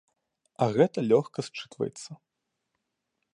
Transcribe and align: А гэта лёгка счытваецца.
А 0.65 0.67
гэта 0.77 1.03
лёгка 1.11 1.39
счытваецца. 1.49 2.11